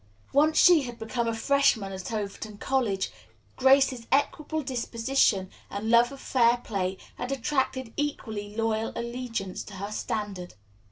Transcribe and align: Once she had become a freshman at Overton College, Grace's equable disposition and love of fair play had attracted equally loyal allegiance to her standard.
Once 0.33 0.57
she 0.57 0.81
had 0.81 0.97
become 0.97 1.27
a 1.27 1.33
freshman 1.35 1.91
at 1.91 2.11
Overton 2.11 2.57
College, 2.57 3.11
Grace's 3.55 4.07
equable 4.11 4.63
disposition 4.63 5.51
and 5.69 5.91
love 5.91 6.11
of 6.11 6.19
fair 6.19 6.57
play 6.57 6.97
had 7.19 7.31
attracted 7.31 7.93
equally 7.95 8.55
loyal 8.55 8.91
allegiance 8.95 9.61
to 9.65 9.75
her 9.75 9.91
standard. 9.91 10.55